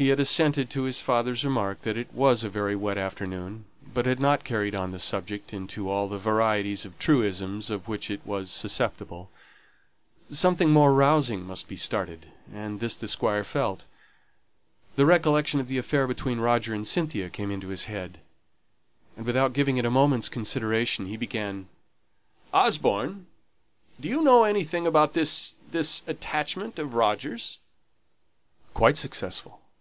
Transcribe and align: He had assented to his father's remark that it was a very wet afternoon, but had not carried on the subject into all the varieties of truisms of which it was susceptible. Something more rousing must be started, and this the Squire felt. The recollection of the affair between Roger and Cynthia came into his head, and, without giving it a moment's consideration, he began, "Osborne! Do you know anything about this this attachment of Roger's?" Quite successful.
He 0.00 0.10
had 0.10 0.20
assented 0.20 0.70
to 0.70 0.84
his 0.84 1.00
father's 1.00 1.44
remark 1.44 1.82
that 1.82 1.96
it 1.96 2.12
was 2.14 2.44
a 2.44 2.48
very 2.48 2.76
wet 2.76 2.96
afternoon, 2.96 3.64
but 3.92 4.06
had 4.06 4.20
not 4.20 4.44
carried 4.44 4.72
on 4.72 4.92
the 4.92 4.98
subject 5.00 5.52
into 5.52 5.90
all 5.90 6.06
the 6.08 6.18
varieties 6.18 6.84
of 6.84 6.96
truisms 7.00 7.68
of 7.68 7.88
which 7.88 8.08
it 8.08 8.24
was 8.24 8.48
susceptible. 8.48 9.28
Something 10.30 10.70
more 10.70 10.92
rousing 10.94 11.44
must 11.44 11.66
be 11.66 11.74
started, 11.74 12.26
and 12.54 12.78
this 12.78 12.94
the 12.94 13.08
Squire 13.08 13.42
felt. 13.42 13.86
The 14.94 15.04
recollection 15.04 15.58
of 15.58 15.66
the 15.66 15.78
affair 15.78 16.06
between 16.06 16.38
Roger 16.38 16.72
and 16.72 16.86
Cynthia 16.86 17.28
came 17.28 17.50
into 17.50 17.66
his 17.66 17.86
head, 17.86 18.20
and, 19.16 19.26
without 19.26 19.52
giving 19.52 19.78
it 19.78 19.84
a 19.84 19.90
moment's 19.90 20.28
consideration, 20.28 21.06
he 21.06 21.16
began, 21.16 21.66
"Osborne! 22.54 23.26
Do 23.98 24.08
you 24.08 24.22
know 24.22 24.44
anything 24.44 24.86
about 24.86 25.14
this 25.14 25.56
this 25.72 26.04
attachment 26.06 26.78
of 26.78 26.94
Roger's?" 26.94 27.58
Quite 28.74 28.96
successful. 28.96 29.60